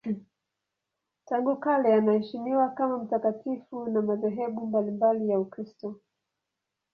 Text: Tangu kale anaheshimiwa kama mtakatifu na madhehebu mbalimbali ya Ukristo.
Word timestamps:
Tangu 1.25 1.59
kale 1.59 1.93
anaheshimiwa 1.95 2.69
kama 2.69 2.97
mtakatifu 2.97 3.87
na 3.89 4.01
madhehebu 4.01 4.65
mbalimbali 4.67 5.29
ya 5.29 5.39
Ukristo. 5.39 5.99